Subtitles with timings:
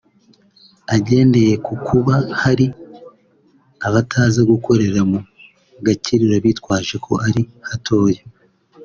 [0.95, 2.65] Agendeye ku kuba hari
[3.87, 5.19] abataza gukorera mu
[5.85, 8.21] gakiriro bitwaje ko ari hatoya